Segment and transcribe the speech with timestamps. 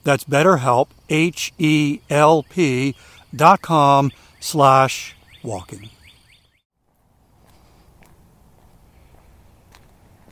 [0.04, 2.96] That's betterhelp, H-E-L-P
[3.36, 5.90] dot com slash walking.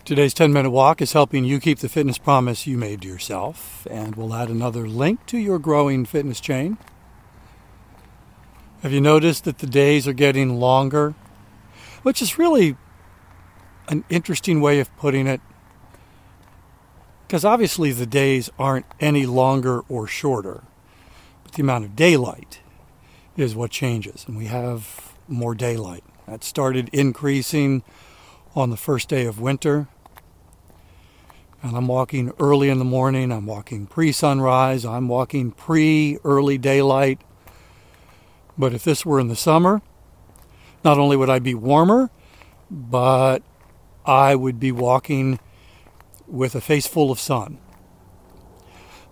[0.05, 3.85] Today's 10 minute walk is helping you keep the fitness promise you made to yourself,
[3.91, 6.77] and we'll add another link to your growing fitness chain.
[8.83, 11.13] Have you noticed that the days are getting longer?
[12.03, 12.77] Which is really
[13.88, 15.42] an interesting way of putting it,
[17.28, 20.64] because obviously the days aren't any longer or shorter,
[21.44, 22.62] but the amount of daylight
[23.36, 26.03] is what changes, and we have more daylight.
[26.28, 27.84] That started increasing
[28.56, 29.88] on the first day of winter.
[31.62, 36.58] And I'm walking early in the morning, I'm walking pre sunrise, I'm walking pre early
[36.58, 37.22] daylight.
[38.58, 39.81] But if this were in the summer,
[40.84, 42.09] not only would I be warmer,
[42.69, 43.44] but
[44.07, 45.40] I would be walking
[46.28, 47.59] with a face full of sun.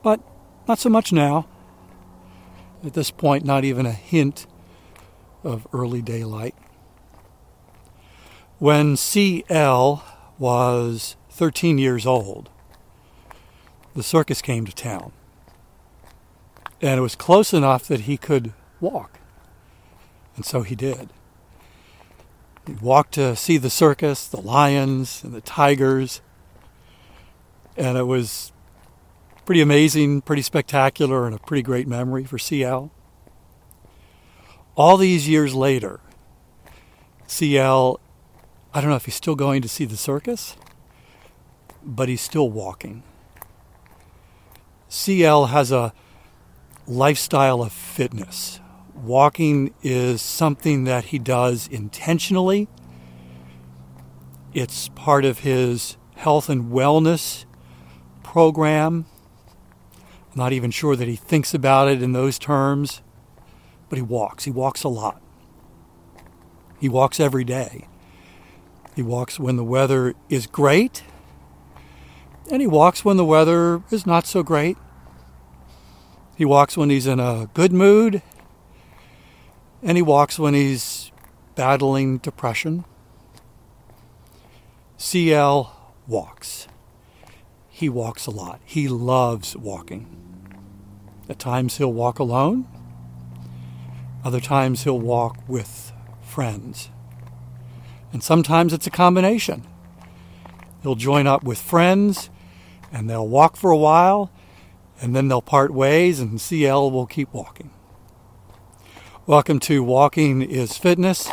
[0.02, 0.22] But
[0.68, 1.48] not so much now.
[2.84, 4.48] At this point, not even a hint
[5.44, 6.56] of early daylight.
[8.58, 10.04] When CL
[10.40, 12.50] was 13 years old,
[13.96, 15.12] the circus came to town.
[16.82, 19.20] And it was close enough that he could walk.
[20.36, 21.10] And so he did.
[22.68, 26.22] He walked to see the circus, the lions, and the tigers.
[27.78, 28.52] And it was
[29.46, 32.92] pretty amazing, pretty spectacular, and a pretty great memory for CL.
[34.76, 36.00] All these years later,
[37.28, 38.00] CL,
[38.74, 40.58] I don't know if he's still going to see the circus,
[41.84, 43.04] but he's still walking.
[44.90, 45.94] CL has a
[46.88, 48.60] lifestyle of fitness.
[48.96, 52.68] Walking is something that he does intentionally.
[54.54, 57.46] It's part of his health and wellness
[58.24, 59.06] program
[60.36, 63.02] I'm not even sure that he thinks about it in those terms,
[63.88, 64.44] but he walks.
[64.44, 65.22] He walks a lot.
[66.78, 67.88] He walks every day.
[68.98, 71.04] He walks when the weather is great,
[72.52, 74.78] and he walks when the weather is not so great.
[76.36, 78.22] He walks when he's in a good mood,
[79.82, 81.12] and he walks when he's
[81.56, 82.86] battling depression.
[84.98, 86.68] CL walks.
[87.70, 88.62] He walks a lot.
[88.64, 90.08] He loves walking.
[91.28, 92.68] At times he'll walk alone.
[94.24, 96.90] Other times he'll walk with friends.
[98.12, 99.68] And sometimes it's a combination.
[100.82, 102.30] He'll join up with friends
[102.92, 104.32] and they'll walk for a while
[105.02, 107.72] and then they'll part ways and CL will keep walking.
[109.28, 111.32] Welcome to Walking is Fitness.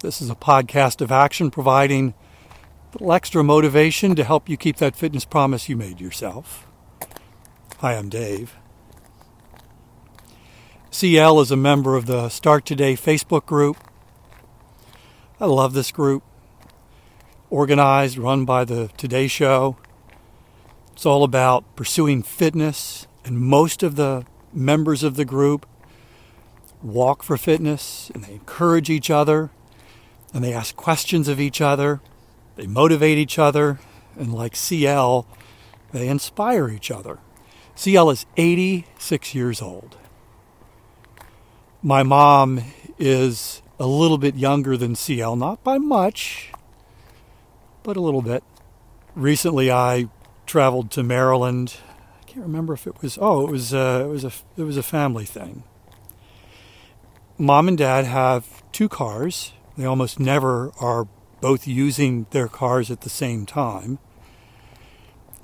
[0.00, 4.78] This is a podcast of action providing a little extra motivation to help you keep
[4.78, 6.66] that fitness promise you made yourself.
[7.80, 8.56] Hi, I'm Dave.
[10.90, 13.76] CL is a member of the Start Today Facebook group.
[15.38, 16.22] I love this group.
[17.50, 19.76] Organized, run by the Today Show.
[20.94, 24.24] It's all about pursuing fitness, and most of the
[24.54, 25.66] members of the group
[26.84, 29.50] walk for fitness and they encourage each other
[30.34, 32.00] and they ask questions of each other.
[32.56, 33.78] They motivate each other,
[34.16, 35.26] and like CL,
[35.92, 37.18] they inspire each other.
[37.76, 39.96] CL is 86 years old.
[41.82, 42.62] My mom
[42.98, 46.52] is a little bit younger than CL, not by much,
[47.82, 48.42] but a little bit.
[49.14, 50.08] Recently, I
[50.46, 51.76] traveled to Maryland.
[52.20, 53.18] I can't remember if it was.
[53.20, 53.74] Oh, it was.
[53.74, 54.32] Uh, it was a.
[54.56, 55.62] It was a family thing.
[57.36, 59.52] Mom and Dad have two cars.
[59.76, 61.08] They almost never are
[61.40, 63.98] both using their cars at the same time.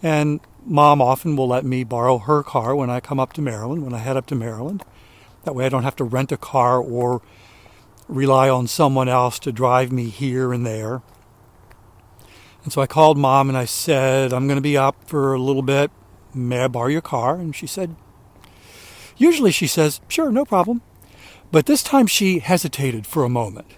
[0.00, 3.82] And Mom often will let me borrow her car when I come up to Maryland.
[3.82, 4.84] When I head up to Maryland.
[5.42, 7.22] That way I don't have to rent a car or
[8.06, 11.02] rely on someone else to drive me here and there.
[12.62, 15.38] And so I called mom and I said, I'm going to be up for a
[15.38, 15.90] little bit.
[16.34, 17.34] May I borrow your car?
[17.34, 17.96] And she said,
[19.16, 20.82] Usually she says, Sure, no problem.
[21.52, 23.72] But this time she hesitated for a moment.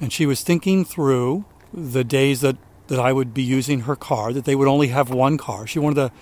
[0.00, 2.56] And she was thinking through the days that,
[2.88, 5.66] that I would be using her car, that they would only have one car.
[5.66, 6.12] She wanted to,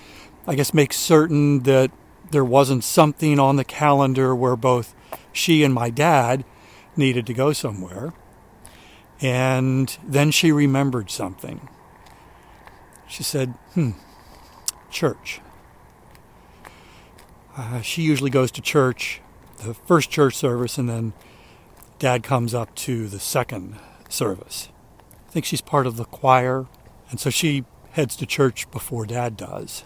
[0.46, 1.90] I guess, make certain that
[2.30, 4.94] there wasn't something on the calendar where both
[5.32, 6.44] she and my dad
[6.96, 8.12] needed to go somewhere.
[9.20, 11.68] And then she remembered something.
[13.08, 13.90] She said, hmm,
[14.90, 15.40] church.
[17.56, 19.20] Uh, she usually goes to church,
[19.60, 21.12] the first church service, and then
[21.98, 23.76] dad comes up to the second
[24.08, 24.68] service.
[25.28, 26.66] I think she's part of the choir,
[27.10, 29.84] and so she heads to church before dad does.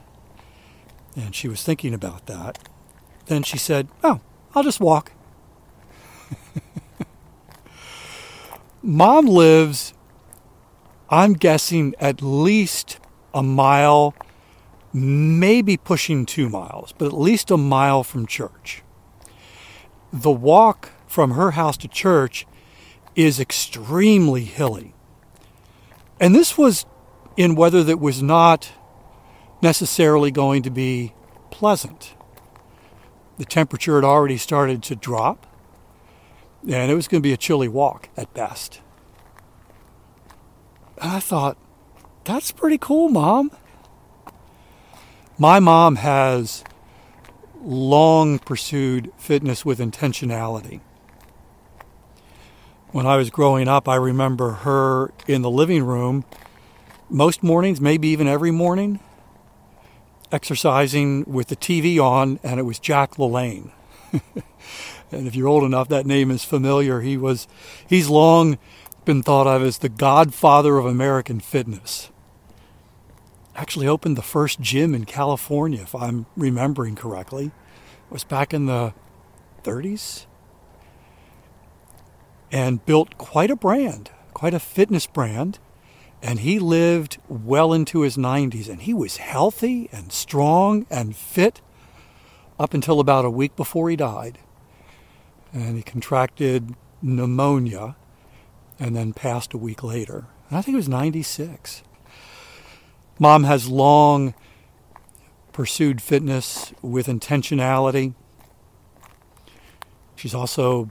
[1.16, 2.58] And she was thinking about that.
[3.26, 4.20] Then she said, Oh,
[4.54, 5.12] I'll just walk.
[8.82, 9.94] Mom lives,
[11.10, 12.98] I'm guessing, at least
[13.32, 14.14] a mile,
[14.92, 18.83] maybe pushing two miles, but at least a mile from church.
[20.14, 22.46] The walk from her house to church
[23.16, 24.94] is extremely hilly.
[26.20, 26.86] And this was
[27.36, 28.70] in weather that was not
[29.60, 31.12] necessarily going to be
[31.50, 32.14] pleasant.
[33.38, 35.48] The temperature had already started to drop,
[36.62, 38.80] and it was going to be a chilly walk at best.
[41.02, 41.58] And I thought,
[42.22, 43.50] that's pretty cool, Mom.
[45.38, 46.62] My mom has
[47.64, 50.80] long pursued fitness with intentionality.
[52.90, 56.24] When I was growing up, I remember her in the living room
[57.08, 59.00] most mornings, maybe even every morning,
[60.32, 63.70] exercising with the TV on, and it was Jack LaLanne.
[64.12, 67.00] and if you're old enough, that name is familiar.
[67.00, 67.46] He was,
[67.86, 68.58] he's long
[69.04, 72.10] been thought of as the godfather of American fitness.
[73.56, 77.46] Actually opened the first gym in California, if I'm remembering correctly.
[77.46, 78.94] It was back in the
[79.62, 80.26] 30s.
[82.50, 85.58] And built quite a brand, quite a fitness brand.
[86.22, 91.60] And he lived well into his 90s and he was healthy and strong and fit
[92.58, 94.38] up until about a week before he died.
[95.52, 97.96] And he contracted pneumonia
[98.78, 100.26] and then passed a week later.
[100.48, 101.82] And i think it was 96
[103.18, 104.34] mom has long
[105.52, 108.14] pursued fitness with intentionality
[110.16, 110.90] she's also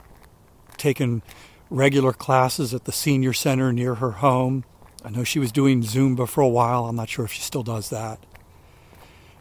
[0.76, 1.22] taken
[1.70, 4.64] regular classes at the senior center near her home
[5.04, 6.86] I know she was doing Zumba for a while.
[6.86, 8.18] I'm not sure if she still does that.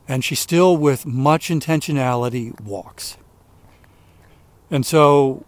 [0.05, 3.17] And she still, with much intentionality, walks.
[4.69, 5.45] And so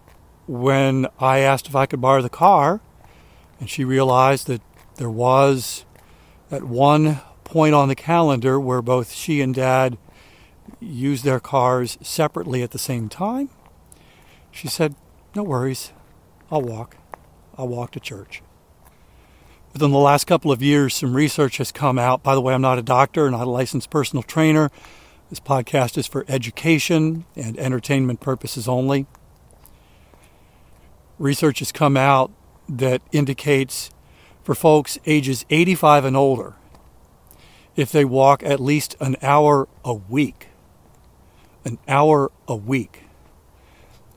[0.48, 2.80] when I asked if I could borrow the car,
[3.60, 4.62] and she realized that
[4.96, 5.84] there was
[6.52, 9.98] at one point on the calendar where both she and dad
[10.80, 13.50] used their cars separately at the same time,
[14.52, 14.96] she said,
[15.36, 15.92] No worries,
[16.52, 16.98] I'll walk.
[17.58, 18.42] I'll walk to church.
[19.74, 22.24] Within the last couple of years, some research has come out.
[22.24, 24.72] By the way, I'm not a doctor, not a licensed personal trainer.
[25.30, 29.06] This podcast is for education and entertainment purposes only.
[31.20, 32.32] Research has come out
[32.70, 33.90] that indicates
[34.46, 36.54] for folks ages 85 and older,
[37.76, 40.50] if they walk at least an hour a week,
[41.66, 43.06] an hour a week.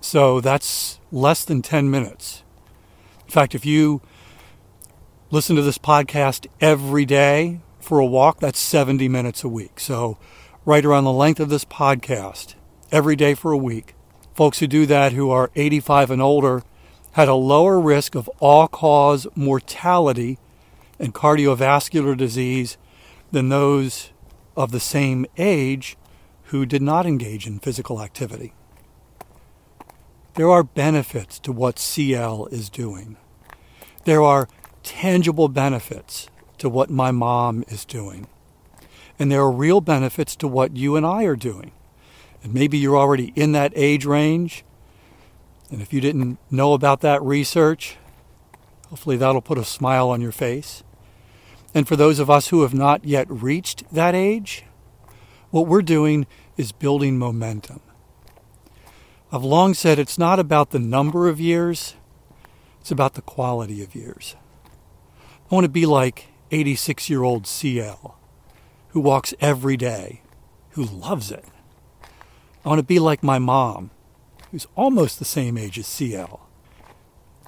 [0.03, 2.45] So that's less than 10 minutes.
[3.25, 4.03] In fact, if you
[5.31, 9.81] listen to this podcast every day for a walk, that's 70 minutes a week.
[9.81, 10.19] So,
[10.67, 12.55] right around the length of this podcast,
[12.93, 13.95] every day for a week.
[14.35, 16.63] Folks who do that who are 85 and older
[17.19, 20.39] had a lower risk of all cause mortality
[21.01, 22.79] and cardiovascular disease
[23.33, 24.13] than those
[24.57, 25.97] of the same age
[26.45, 28.53] who did not engage in physical activity.
[30.35, 33.17] There are benefits to what CL is doing.
[34.05, 34.49] There are
[34.85, 38.29] tangible benefits to what my mom is doing.
[39.19, 41.73] And there are real benefits to what you and I are doing.
[42.45, 44.65] And maybe you're already in that age range.
[45.71, 47.97] And if you didn't know about that research,
[48.89, 50.83] hopefully that'll put a smile on your face.
[51.75, 54.65] And for those of us who have not yet reached that age,
[55.51, 57.81] what we're doing is building momentum.
[59.31, 61.95] I've long said it's not about the number of years,
[62.81, 64.37] it's about the quality of years.
[65.51, 68.19] I want to be like 86 year old CL,
[68.89, 70.23] who walks every day,
[70.71, 71.45] who loves it.
[72.65, 73.91] I want to be like my mom,
[74.51, 76.41] who's almost the same age as CL,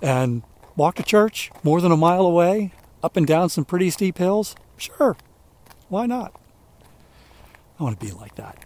[0.02, 0.42] and
[0.76, 4.54] walk to church more than a mile away, up and down some pretty steep hills.
[4.76, 5.16] Sure,
[5.88, 6.33] why not?
[7.78, 8.64] I want to be like that.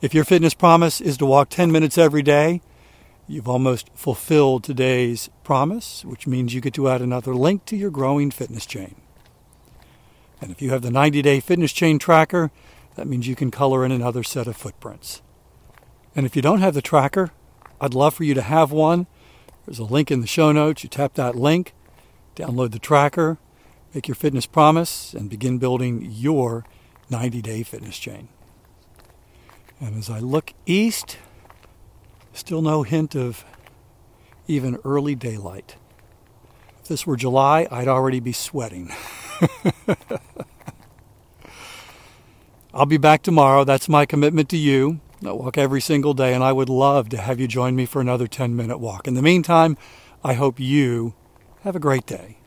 [0.00, 2.60] If your fitness promise is to walk 10 minutes every day,
[3.26, 7.90] you've almost fulfilled today's promise, which means you get to add another link to your
[7.90, 8.96] growing fitness chain.
[10.40, 12.50] And if you have the 90 day fitness chain tracker,
[12.96, 15.22] that means you can color in another set of footprints.
[16.16, 17.30] And if you don't have the tracker,
[17.80, 19.06] I'd love for you to have one.
[19.66, 20.82] There's a link in the show notes.
[20.84, 21.72] You tap that link,
[22.36, 23.38] download the tracker,
[23.92, 26.64] make your fitness promise, and begin building your
[27.10, 28.28] 90 day fitness chain.
[29.80, 31.18] And as I look east,
[32.32, 33.44] still no hint of
[34.46, 35.76] even early daylight.
[36.80, 38.92] If this were July, I'd already be sweating.
[42.74, 43.64] I'll be back tomorrow.
[43.64, 45.00] That's my commitment to you.
[45.22, 48.00] I walk every single day, and I would love to have you join me for
[48.00, 49.06] another 10 minute walk.
[49.06, 49.76] In the meantime,
[50.22, 51.14] I hope you
[51.62, 52.38] have a great day.